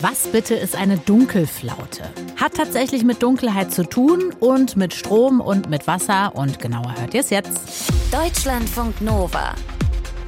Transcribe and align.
Was 0.00 0.28
bitte 0.28 0.54
ist 0.54 0.76
eine 0.76 0.98
Dunkelflaute? 0.98 2.04
Hat 2.36 2.52
tatsächlich 2.52 3.02
mit 3.02 3.22
Dunkelheit 3.22 3.72
zu 3.72 3.82
tun 3.82 4.34
und 4.40 4.76
mit 4.76 4.92
Strom 4.92 5.40
und 5.40 5.70
mit 5.70 5.86
Wasser 5.86 6.34
und 6.34 6.58
genauer 6.58 6.94
hört 6.98 7.14
ihr 7.14 7.20
es 7.20 7.30
jetzt. 7.30 7.90
Deutschlandfunk 8.12 9.00
Nova. 9.00 9.54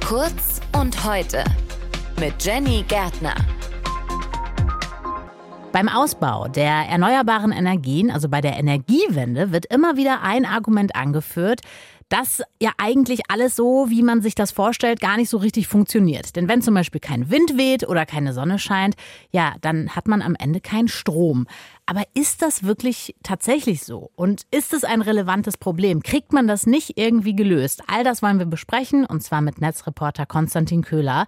Kurz 0.03 0.59
und 0.75 1.05
heute 1.05 1.43
mit 2.19 2.43
Jenny 2.43 2.83
Gärtner. 2.87 3.35
Beim 5.71 5.87
Ausbau 5.87 6.47
der 6.47 6.87
erneuerbaren 6.89 7.51
Energien, 7.51 8.09
also 8.09 8.27
bei 8.27 8.41
der 8.41 8.57
Energiewende, 8.57 9.51
wird 9.51 9.67
immer 9.67 9.97
wieder 9.97 10.23
ein 10.23 10.45
Argument 10.45 10.95
angeführt, 10.95 11.61
dass 12.09 12.41
ja 12.59 12.71
eigentlich 12.77 13.21
alles 13.29 13.55
so, 13.55 13.85
wie 13.89 14.01
man 14.01 14.21
sich 14.21 14.35
das 14.35 14.51
vorstellt, 14.51 14.99
gar 14.99 15.17
nicht 15.17 15.29
so 15.29 15.37
richtig 15.37 15.67
funktioniert. 15.67 16.35
Denn 16.35 16.47
wenn 16.47 16.61
zum 16.61 16.73
Beispiel 16.73 16.99
kein 16.99 17.29
Wind 17.29 17.57
weht 17.57 17.87
oder 17.87 18.05
keine 18.05 18.33
Sonne 18.33 18.59
scheint, 18.59 18.95
ja, 19.31 19.55
dann 19.61 19.95
hat 19.95 20.07
man 20.07 20.21
am 20.21 20.35
Ende 20.35 20.59
keinen 20.59 20.87
Strom. 20.87 21.47
Aber 21.85 22.03
ist 22.13 22.41
das 22.41 22.63
wirklich 22.63 23.15
tatsächlich 23.23 23.83
so? 23.83 24.11
Und 24.15 24.43
ist 24.51 24.73
es 24.73 24.83
ein 24.83 25.01
relevantes 25.01 25.57
Problem? 25.57 26.03
Kriegt 26.03 26.33
man 26.33 26.47
das 26.47 26.65
nicht 26.65 26.97
irgendwie 26.97 27.35
gelöst? 27.35 27.83
All 27.87 28.03
das 28.03 28.21
wollen 28.21 28.39
wir 28.39 28.45
besprechen 28.45 29.05
und 29.05 29.21
zwar 29.23 29.41
mit 29.41 29.61
Netzreporter 29.61 30.25
Konstantin 30.25 30.83
Köhler. 30.83 31.25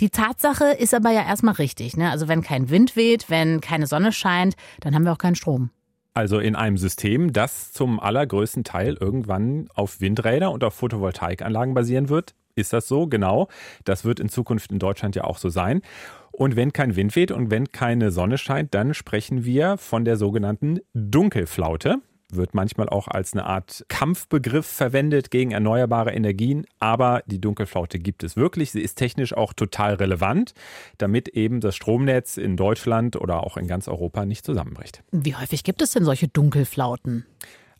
Die 0.00 0.10
Tatsache 0.10 0.72
ist 0.72 0.94
aber 0.94 1.10
ja 1.10 1.22
erstmal 1.22 1.54
richtig. 1.54 1.96
Ne? 1.96 2.10
Also 2.10 2.28
wenn 2.28 2.42
kein 2.42 2.70
Wind 2.70 2.96
weht, 2.96 3.30
wenn 3.30 3.60
keine 3.60 3.86
Sonne 3.86 4.12
scheint, 4.12 4.54
dann 4.80 4.94
haben 4.94 5.04
wir 5.04 5.12
auch 5.12 5.18
keinen 5.18 5.36
Strom. 5.36 5.70
Also 6.14 6.38
in 6.38 6.54
einem 6.54 6.78
System, 6.78 7.32
das 7.32 7.72
zum 7.72 7.98
allergrößten 7.98 8.62
Teil 8.62 8.96
irgendwann 9.00 9.68
auf 9.74 10.00
Windräder 10.00 10.52
und 10.52 10.62
auf 10.62 10.74
Photovoltaikanlagen 10.74 11.74
basieren 11.74 12.08
wird. 12.08 12.34
Ist 12.54 12.72
das 12.72 12.86
so? 12.86 13.08
Genau. 13.08 13.48
Das 13.84 14.04
wird 14.04 14.20
in 14.20 14.28
Zukunft 14.28 14.70
in 14.70 14.78
Deutschland 14.78 15.16
ja 15.16 15.24
auch 15.24 15.38
so 15.38 15.48
sein. 15.48 15.82
Und 16.30 16.54
wenn 16.54 16.72
kein 16.72 16.94
Wind 16.94 17.16
weht 17.16 17.32
und 17.32 17.50
wenn 17.50 17.72
keine 17.72 18.12
Sonne 18.12 18.38
scheint, 18.38 18.74
dann 18.74 18.94
sprechen 18.94 19.44
wir 19.44 19.76
von 19.76 20.04
der 20.04 20.16
sogenannten 20.16 20.78
Dunkelflaute 20.92 21.98
wird 22.32 22.54
manchmal 22.54 22.88
auch 22.88 23.08
als 23.08 23.32
eine 23.32 23.44
Art 23.44 23.84
Kampfbegriff 23.88 24.66
verwendet 24.66 25.30
gegen 25.30 25.52
erneuerbare 25.52 26.12
Energien, 26.12 26.66
aber 26.78 27.22
die 27.26 27.40
Dunkelflaute 27.40 27.98
gibt 27.98 28.24
es 28.24 28.36
wirklich. 28.36 28.72
Sie 28.72 28.80
ist 28.80 28.96
technisch 28.96 29.34
auch 29.34 29.52
total 29.52 29.94
relevant, 29.94 30.54
damit 30.98 31.28
eben 31.28 31.60
das 31.60 31.76
Stromnetz 31.76 32.36
in 32.36 32.56
Deutschland 32.56 33.16
oder 33.16 33.44
auch 33.44 33.56
in 33.56 33.66
ganz 33.66 33.88
Europa 33.88 34.24
nicht 34.26 34.44
zusammenbricht. 34.44 35.02
Wie 35.12 35.36
häufig 35.36 35.64
gibt 35.64 35.82
es 35.82 35.92
denn 35.92 36.04
solche 36.04 36.28
Dunkelflauten? 36.28 37.26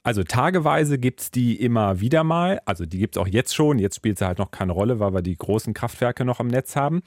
Also 0.07 0.23
tageweise 0.23 0.99
gibt 0.99 1.21
es 1.23 1.31
die 1.31 1.59
immer 1.59 1.99
wieder 1.99 2.25
mal. 2.25 2.61
Also 2.67 2.85
die 2.85 2.99
gibt 2.99 3.17
es 3.17 3.23
auch 3.23 3.27
jetzt 3.27 3.55
schon. 3.55 3.79
Jetzt 3.79 3.97
spielt 3.97 4.19
sie 4.19 4.27
halt 4.27 4.39
noch 4.39 4.51
keine 4.51 4.73
Rolle, 4.73 5.01
weil 5.01 5.15
wir 5.15 5.23
die 5.23 5.35
großen 5.35 5.73
Kraftwerke 5.73 6.27
noch 6.27 6.41
am 6.41 6.49
Netz 6.49 6.77
haben. 6.77 7.03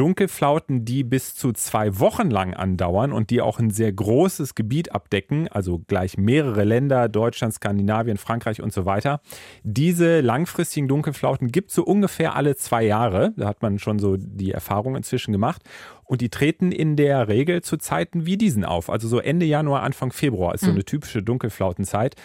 Dunkelflauten, 0.00 0.86
die 0.86 1.04
bis 1.04 1.34
zu 1.34 1.52
zwei 1.52 1.98
Wochen 1.98 2.30
lang 2.30 2.54
andauern 2.54 3.12
und 3.12 3.28
die 3.28 3.42
auch 3.42 3.58
ein 3.58 3.68
sehr 3.68 3.92
großes 3.92 4.54
Gebiet 4.54 4.92
abdecken, 4.92 5.46
also 5.48 5.82
gleich 5.88 6.16
mehrere 6.16 6.64
Länder, 6.64 7.10
Deutschland, 7.10 7.52
Skandinavien, 7.52 8.16
Frankreich 8.16 8.62
und 8.62 8.72
so 8.72 8.86
weiter. 8.86 9.20
Diese 9.62 10.22
langfristigen 10.22 10.88
Dunkelflauten 10.88 11.52
gibt 11.52 11.68
es 11.68 11.74
so 11.74 11.84
ungefähr 11.84 12.34
alle 12.34 12.56
zwei 12.56 12.82
Jahre. 12.82 13.34
Da 13.36 13.46
hat 13.46 13.60
man 13.60 13.78
schon 13.78 13.98
so 13.98 14.16
die 14.16 14.52
Erfahrung 14.52 14.96
inzwischen 14.96 15.32
gemacht. 15.32 15.60
Und 16.04 16.22
die 16.22 16.30
treten 16.30 16.72
in 16.72 16.96
der 16.96 17.28
Regel 17.28 17.60
zu 17.60 17.76
Zeiten 17.76 18.24
wie 18.24 18.38
diesen 18.38 18.64
auf. 18.64 18.88
Also 18.88 19.06
so 19.06 19.18
Ende 19.18 19.44
Januar, 19.44 19.82
Anfang 19.82 20.12
Februar 20.12 20.54
ist 20.54 20.62
so 20.62 20.68
mhm. 20.68 20.76
eine 20.76 20.84
typische 20.86 21.22
Dunkelflautenzeit 21.22 22.16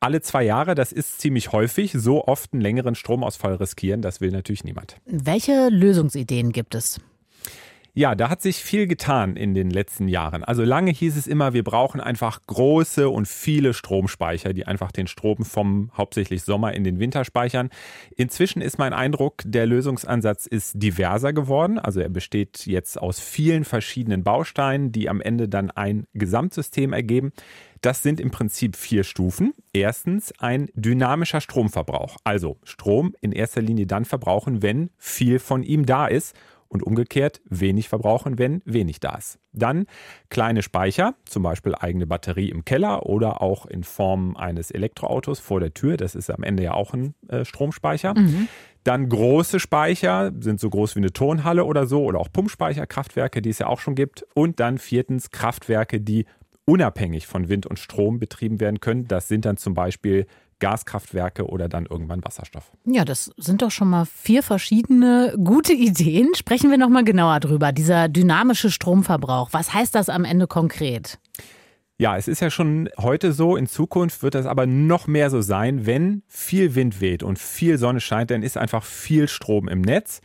alle 0.00 0.20
zwei 0.20 0.44
Jahre, 0.44 0.74
das 0.74 0.92
ist 0.92 1.18
ziemlich 1.18 1.52
häufig, 1.52 1.92
so 1.96 2.26
oft 2.26 2.52
einen 2.52 2.60
längeren 2.60 2.94
Stromausfall 2.94 3.54
riskieren, 3.54 4.02
das 4.02 4.20
will 4.20 4.32
natürlich 4.32 4.62
niemand. 4.62 4.98
Welche 5.06 5.70
Lösungsideen 5.70 6.52
gibt 6.52 6.74
es? 6.74 7.00
Ja, 7.96 8.16
da 8.16 8.28
hat 8.28 8.42
sich 8.42 8.56
viel 8.56 8.88
getan 8.88 9.36
in 9.36 9.54
den 9.54 9.70
letzten 9.70 10.08
Jahren. 10.08 10.42
Also 10.42 10.64
lange 10.64 10.90
hieß 10.90 11.16
es 11.16 11.28
immer, 11.28 11.52
wir 11.52 11.62
brauchen 11.62 12.00
einfach 12.00 12.40
große 12.44 13.08
und 13.08 13.28
viele 13.28 13.72
Stromspeicher, 13.72 14.52
die 14.52 14.66
einfach 14.66 14.90
den 14.90 15.06
Strom 15.06 15.44
vom 15.44 15.92
hauptsächlich 15.96 16.42
Sommer 16.42 16.72
in 16.72 16.82
den 16.82 16.98
Winter 16.98 17.24
speichern. 17.24 17.70
Inzwischen 18.16 18.62
ist 18.62 18.78
mein 18.78 18.92
Eindruck, 18.92 19.42
der 19.44 19.66
Lösungsansatz 19.66 20.46
ist 20.46 20.72
diverser 20.74 21.32
geworden. 21.32 21.78
Also 21.78 22.00
er 22.00 22.08
besteht 22.08 22.66
jetzt 22.66 23.00
aus 23.00 23.20
vielen 23.20 23.64
verschiedenen 23.64 24.24
Bausteinen, 24.24 24.90
die 24.90 25.08
am 25.08 25.20
Ende 25.20 25.48
dann 25.48 25.70
ein 25.70 26.08
Gesamtsystem 26.14 26.92
ergeben. 26.92 27.32
Das 27.80 28.02
sind 28.02 28.18
im 28.18 28.32
Prinzip 28.32 28.74
vier 28.74 29.04
Stufen. 29.04 29.52
Erstens 29.72 30.32
ein 30.40 30.68
dynamischer 30.74 31.40
Stromverbrauch. 31.40 32.16
Also 32.24 32.56
Strom 32.64 33.14
in 33.20 33.30
erster 33.30 33.62
Linie 33.62 33.86
dann 33.86 34.04
verbrauchen, 34.04 34.62
wenn 34.62 34.90
viel 34.96 35.38
von 35.38 35.62
ihm 35.62 35.86
da 35.86 36.08
ist 36.08 36.34
und 36.74 36.82
umgekehrt 36.82 37.40
wenig 37.48 37.88
verbrauchen, 37.88 38.36
wenn 38.36 38.60
wenig 38.64 38.98
da 38.98 39.14
ist. 39.14 39.38
Dann 39.52 39.86
kleine 40.28 40.60
Speicher, 40.62 41.14
zum 41.24 41.44
Beispiel 41.44 41.76
eigene 41.76 42.04
Batterie 42.06 42.50
im 42.50 42.64
Keller 42.64 43.06
oder 43.06 43.40
auch 43.40 43.64
in 43.64 43.84
Form 43.84 44.36
eines 44.36 44.72
Elektroautos 44.72 45.38
vor 45.38 45.60
der 45.60 45.72
Tür. 45.72 45.96
Das 45.96 46.16
ist 46.16 46.30
am 46.30 46.42
Ende 46.42 46.64
ja 46.64 46.74
auch 46.74 46.92
ein 46.92 47.14
äh, 47.28 47.44
Stromspeicher. 47.44 48.14
Mhm. 48.14 48.48
Dann 48.82 49.08
große 49.08 49.60
Speicher, 49.60 50.32
sind 50.40 50.58
so 50.58 50.68
groß 50.68 50.96
wie 50.96 51.00
eine 51.00 51.12
Turnhalle 51.12 51.64
oder 51.64 51.86
so, 51.86 52.02
oder 52.02 52.18
auch 52.18 52.30
Pumpspeicherkraftwerke, 52.30 53.40
die 53.40 53.50
es 53.50 53.60
ja 53.60 53.68
auch 53.68 53.78
schon 53.78 53.94
gibt. 53.94 54.26
Und 54.34 54.58
dann 54.58 54.78
viertens 54.78 55.30
Kraftwerke, 55.30 56.00
die 56.00 56.26
unabhängig 56.66 57.28
von 57.28 57.48
Wind 57.48 57.66
und 57.66 57.78
Strom 57.78 58.18
betrieben 58.18 58.58
werden 58.58 58.80
können. 58.80 59.06
Das 59.06 59.28
sind 59.28 59.44
dann 59.44 59.58
zum 59.58 59.74
Beispiel 59.74 60.26
Gaskraftwerke 60.58 61.46
oder 61.46 61.68
dann 61.68 61.86
irgendwann 61.86 62.24
Wasserstoff. 62.24 62.70
Ja, 62.84 63.04
das 63.04 63.32
sind 63.36 63.62
doch 63.62 63.70
schon 63.70 63.88
mal 63.88 64.06
vier 64.06 64.42
verschiedene 64.42 65.34
gute 65.42 65.72
Ideen. 65.72 66.34
Sprechen 66.34 66.70
wir 66.70 66.78
noch 66.78 66.88
mal 66.88 67.04
genauer 67.04 67.40
drüber. 67.40 67.72
Dieser 67.72 68.08
dynamische 68.08 68.70
Stromverbrauch, 68.70 69.50
was 69.52 69.72
heißt 69.74 69.94
das 69.94 70.08
am 70.08 70.24
Ende 70.24 70.46
konkret? 70.46 71.18
Ja, 71.96 72.16
es 72.16 72.26
ist 72.26 72.40
ja 72.40 72.50
schon 72.50 72.88
heute 72.98 73.32
so, 73.32 73.56
in 73.56 73.68
Zukunft 73.68 74.24
wird 74.24 74.34
das 74.34 74.46
aber 74.46 74.66
noch 74.66 75.06
mehr 75.06 75.30
so 75.30 75.40
sein, 75.40 75.86
wenn 75.86 76.24
viel 76.26 76.74
Wind 76.74 77.00
weht 77.00 77.22
und 77.22 77.38
viel 77.38 77.78
Sonne 77.78 78.00
scheint, 78.00 78.32
dann 78.32 78.42
ist 78.42 78.56
einfach 78.56 78.82
viel 78.82 79.28
Strom 79.28 79.68
im 79.68 79.80
Netz 79.80 80.20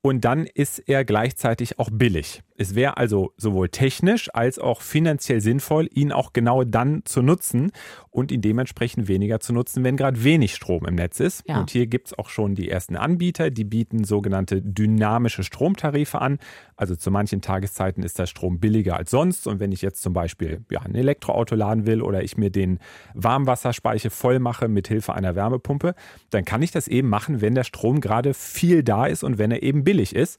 und 0.00 0.24
dann 0.24 0.46
ist 0.46 0.80
er 0.80 1.04
gleichzeitig 1.04 1.78
auch 1.78 1.90
billig. 1.92 2.42
Es 2.62 2.76
wäre 2.76 2.96
also 2.96 3.32
sowohl 3.36 3.70
technisch 3.70 4.32
als 4.32 4.60
auch 4.60 4.82
finanziell 4.82 5.40
sinnvoll, 5.40 5.88
ihn 5.92 6.12
auch 6.12 6.32
genau 6.32 6.62
dann 6.62 7.02
zu 7.04 7.20
nutzen 7.20 7.72
und 8.10 8.30
ihn 8.30 8.40
dementsprechend 8.40 9.08
weniger 9.08 9.40
zu 9.40 9.52
nutzen, 9.52 9.82
wenn 9.82 9.96
gerade 9.96 10.22
wenig 10.22 10.54
Strom 10.54 10.86
im 10.86 10.94
Netz 10.94 11.18
ist. 11.18 11.42
Ja. 11.48 11.58
Und 11.58 11.72
hier 11.72 11.88
gibt 11.88 12.06
es 12.06 12.18
auch 12.18 12.28
schon 12.28 12.54
die 12.54 12.70
ersten 12.70 12.94
Anbieter, 12.94 13.50
die 13.50 13.64
bieten 13.64 14.04
sogenannte 14.04 14.62
dynamische 14.62 15.42
Stromtarife 15.42 16.20
an. 16.20 16.38
Also 16.76 16.94
zu 16.94 17.10
manchen 17.10 17.40
Tageszeiten 17.40 18.04
ist 18.04 18.20
der 18.20 18.26
Strom 18.26 18.60
billiger 18.60 18.96
als 18.96 19.10
sonst. 19.10 19.48
Und 19.48 19.58
wenn 19.58 19.72
ich 19.72 19.82
jetzt 19.82 20.00
zum 20.00 20.12
Beispiel 20.12 20.64
ja, 20.70 20.82
ein 20.82 20.94
Elektroauto 20.94 21.56
laden 21.56 21.84
will 21.84 22.00
oder 22.00 22.22
ich 22.22 22.36
mir 22.36 22.50
den 22.50 22.78
Warmwasserspeicher 23.14 24.10
voll 24.10 24.38
mache 24.38 24.68
mit 24.68 24.86
Hilfe 24.86 25.14
einer 25.14 25.34
Wärmepumpe, 25.34 25.96
dann 26.30 26.44
kann 26.44 26.62
ich 26.62 26.70
das 26.70 26.86
eben 26.86 27.08
machen, 27.08 27.40
wenn 27.40 27.56
der 27.56 27.64
Strom 27.64 28.00
gerade 28.00 28.34
viel 28.34 28.84
da 28.84 29.06
ist 29.06 29.24
und 29.24 29.38
wenn 29.38 29.50
er 29.50 29.64
eben 29.64 29.82
billig 29.82 30.14
ist. 30.14 30.38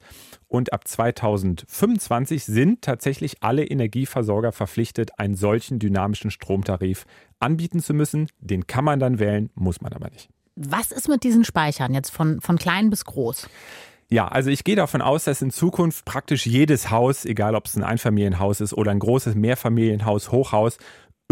Und 0.54 0.72
ab 0.72 0.86
2025 0.86 2.44
sind 2.44 2.80
tatsächlich 2.80 3.42
alle 3.42 3.64
Energieversorger 3.64 4.52
verpflichtet, 4.52 5.18
einen 5.18 5.34
solchen 5.34 5.80
dynamischen 5.80 6.30
Stromtarif 6.30 7.06
anbieten 7.40 7.80
zu 7.80 7.92
müssen. 7.92 8.28
Den 8.38 8.68
kann 8.68 8.84
man 8.84 9.00
dann 9.00 9.18
wählen, 9.18 9.50
muss 9.56 9.80
man 9.80 9.92
aber 9.92 10.10
nicht. 10.10 10.28
Was 10.54 10.92
ist 10.92 11.08
mit 11.08 11.24
diesen 11.24 11.42
Speichern 11.42 11.92
jetzt 11.92 12.10
von, 12.10 12.40
von 12.40 12.56
klein 12.56 12.88
bis 12.88 13.04
groß? 13.04 13.48
Ja, 14.10 14.28
also 14.28 14.48
ich 14.48 14.62
gehe 14.62 14.76
davon 14.76 15.02
aus, 15.02 15.24
dass 15.24 15.42
in 15.42 15.50
Zukunft 15.50 16.04
praktisch 16.04 16.46
jedes 16.46 16.88
Haus, 16.88 17.24
egal 17.24 17.56
ob 17.56 17.66
es 17.66 17.74
ein 17.74 17.82
Einfamilienhaus 17.82 18.60
ist 18.60 18.74
oder 18.74 18.92
ein 18.92 19.00
großes 19.00 19.34
Mehrfamilienhaus, 19.34 20.30
Hochhaus, 20.30 20.78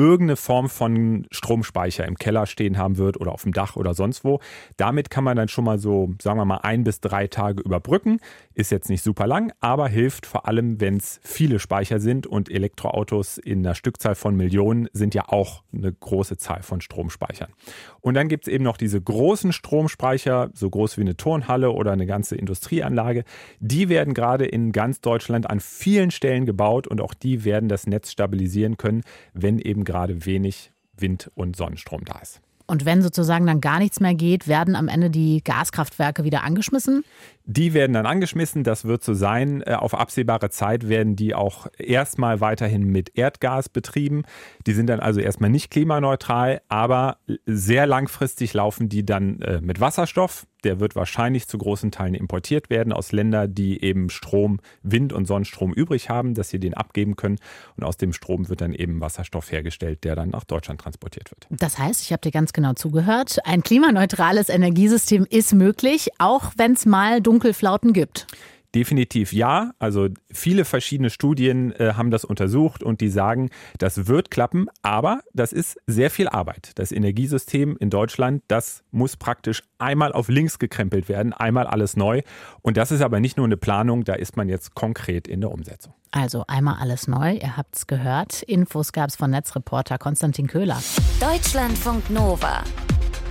irgendeine 0.02 0.36
Form 0.36 0.68
von 0.68 1.26
Stromspeicher 1.30 2.06
im 2.06 2.16
Keller 2.16 2.46
stehen 2.46 2.78
haben 2.78 2.96
wird 2.98 3.20
oder 3.20 3.32
auf 3.32 3.42
dem 3.42 3.52
Dach 3.52 3.76
oder 3.76 3.94
sonst 3.94 4.24
wo. 4.24 4.40
Damit 4.76 5.10
kann 5.10 5.24
man 5.24 5.36
dann 5.36 5.48
schon 5.48 5.64
mal 5.64 5.78
so, 5.78 6.14
sagen 6.20 6.38
wir 6.38 6.44
mal, 6.44 6.58
ein 6.58 6.84
bis 6.84 7.00
drei 7.00 7.26
Tage 7.26 7.62
überbrücken. 7.62 8.20
Ist 8.54 8.70
jetzt 8.70 8.90
nicht 8.90 9.02
super 9.02 9.26
lang, 9.26 9.52
aber 9.60 9.88
hilft 9.88 10.26
vor 10.26 10.48
allem, 10.48 10.80
wenn 10.80 10.96
es 10.96 11.20
viele 11.22 11.58
Speicher 11.58 12.00
sind 12.00 12.26
und 12.26 12.50
Elektroautos 12.50 13.38
in 13.38 13.60
einer 13.60 13.74
Stückzahl 13.74 14.14
von 14.14 14.36
Millionen 14.36 14.88
sind 14.92 15.14
ja 15.14 15.28
auch 15.28 15.62
eine 15.72 15.92
große 15.92 16.36
Zahl 16.36 16.62
von 16.62 16.80
Stromspeichern. 16.80 17.52
Und 18.00 18.14
dann 18.14 18.28
gibt 18.28 18.46
es 18.46 18.52
eben 18.52 18.64
noch 18.64 18.76
diese 18.76 19.00
großen 19.00 19.52
Stromspeicher, 19.52 20.50
so 20.54 20.68
groß 20.68 20.96
wie 20.96 21.02
eine 21.02 21.16
Turnhalle 21.16 21.70
oder 21.70 21.92
eine 21.92 22.06
ganze 22.06 22.36
Industrieanlage. 22.36 23.24
Die 23.60 23.88
werden 23.88 24.14
gerade 24.14 24.46
in 24.46 24.72
ganz 24.72 25.00
Deutschland 25.00 25.48
an 25.48 25.60
vielen 25.60 26.10
Stellen 26.10 26.46
gebaut 26.46 26.86
und 26.86 27.00
auch 27.00 27.14
die 27.14 27.44
werden 27.44 27.68
das 27.68 27.86
Netz 27.86 28.10
stabilisieren 28.10 28.76
können, 28.76 29.02
wenn 29.34 29.58
eben 29.58 29.82
eben 29.82 29.84
gerade 29.92 30.24
wenig 30.24 30.72
Wind- 30.96 31.30
und 31.34 31.54
Sonnenstrom 31.54 32.04
da 32.04 32.18
ist. 32.20 32.40
Und 32.66 32.86
wenn 32.86 33.02
sozusagen 33.02 33.46
dann 33.46 33.60
gar 33.60 33.78
nichts 33.80 34.00
mehr 34.00 34.14
geht, 34.14 34.48
werden 34.48 34.76
am 34.76 34.88
Ende 34.88 35.10
die 35.10 35.42
Gaskraftwerke 35.44 36.24
wieder 36.24 36.42
angeschmissen? 36.42 37.04
Die 37.44 37.74
werden 37.74 37.92
dann 37.92 38.06
angeschmissen, 38.06 38.64
das 38.64 38.86
wird 38.86 39.04
so 39.04 39.12
sein. 39.12 39.62
Äh, 39.66 39.74
auf 39.74 39.94
absehbare 39.94 40.48
Zeit 40.48 40.88
werden 40.88 41.14
die 41.14 41.34
auch 41.34 41.66
erstmal 41.76 42.40
weiterhin 42.40 42.84
mit 42.84 43.10
Erdgas 43.14 43.68
betrieben. 43.68 44.22
Die 44.66 44.72
sind 44.72 44.86
dann 44.86 45.00
also 45.00 45.20
erstmal 45.20 45.50
nicht 45.50 45.70
klimaneutral, 45.70 46.62
aber 46.68 47.18
sehr 47.44 47.86
langfristig 47.86 48.54
laufen 48.54 48.88
die 48.88 49.04
dann 49.04 49.42
äh, 49.42 49.60
mit 49.60 49.80
Wasserstoff. 49.80 50.46
Der 50.64 50.80
wird 50.80 50.94
wahrscheinlich 50.94 51.48
zu 51.48 51.58
großen 51.58 51.90
Teilen 51.90 52.14
importiert 52.14 52.70
werden 52.70 52.92
aus 52.92 53.12
Ländern, 53.12 53.54
die 53.54 53.82
eben 53.82 54.10
Strom, 54.10 54.60
Wind- 54.82 55.12
und 55.12 55.26
Sonnenstrom 55.26 55.72
übrig 55.72 56.08
haben, 56.08 56.34
dass 56.34 56.50
sie 56.50 56.58
den 56.58 56.74
abgeben 56.74 57.16
können. 57.16 57.38
Und 57.76 57.84
aus 57.84 57.96
dem 57.96 58.12
Strom 58.12 58.48
wird 58.48 58.60
dann 58.60 58.72
eben 58.72 59.00
Wasserstoff 59.00 59.50
hergestellt, 59.50 60.04
der 60.04 60.16
dann 60.16 60.30
nach 60.30 60.44
Deutschland 60.44 60.80
transportiert 60.80 61.30
wird. 61.30 61.46
Das 61.50 61.78
heißt, 61.78 62.02
ich 62.02 62.12
habe 62.12 62.20
dir 62.20 62.30
ganz 62.30 62.52
genau 62.52 62.74
zugehört, 62.74 63.38
ein 63.44 63.62
klimaneutrales 63.62 64.48
Energiesystem 64.48 65.26
ist 65.28 65.54
möglich, 65.54 66.10
auch 66.18 66.52
wenn 66.56 66.72
es 66.72 66.86
mal 66.86 67.20
Dunkelflauten 67.20 67.92
gibt. 67.92 68.26
Definitiv 68.74 69.32
ja. 69.32 69.72
Also 69.78 70.08
viele 70.32 70.64
verschiedene 70.64 71.10
Studien 71.10 71.72
äh, 71.72 71.92
haben 71.94 72.10
das 72.10 72.24
untersucht 72.24 72.82
und 72.82 73.00
die 73.00 73.10
sagen, 73.10 73.50
das 73.78 74.06
wird 74.06 74.30
klappen, 74.30 74.66
aber 74.80 75.20
das 75.34 75.52
ist 75.52 75.78
sehr 75.86 76.10
viel 76.10 76.28
Arbeit. 76.28 76.72
Das 76.76 76.90
Energiesystem 76.90 77.76
in 77.78 77.90
Deutschland, 77.90 78.42
das 78.48 78.82
muss 78.90 79.16
praktisch 79.16 79.62
einmal 79.78 80.12
auf 80.12 80.28
links 80.28 80.58
gekrempelt 80.58 81.08
werden, 81.08 81.32
einmal 81.32 81.66
alles 81.66 81.96
neu. 81.96 82.22
Und 82.62 82.76
das 82.78 82.92
ist 82.92 83.02
aber 83.02 83.20
nicht 83.20 83.36
nur 83.36 83.46
eine 83.46 83.58
Planung, 83.58 84.04
da 84.04 84.14
ist 84.14 84.36
man 84.36 84.48
jetzt 84.48 84.74
konkret 84.74 85.28
in 85.28 85.40
der 85.42 85.50
Umsetzung. 85.50 85.92
Also 86.10 86.44
einmal 86.46 86.76
alles 86.78 87.08
neu, 87.08 87.34
ihr 87.34 87.56
habt 87.56 87.76
es 87.76 87.86
gehört. 87.86 88.42
Infos 88.42 88.92
gab 88.92 89.10
es 89.10 89.16
von 89.16 89.30
Netzreporter 89.30 89.98
Konstantin 89.98 90.46
Köhler. 90.46 90.82
Deutschlandfunk 91.20 92.08
Nova. 92.10 92.64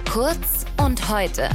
Kurz 0.10 0.66
und 0.78 1.10
heute. 1.10 1.50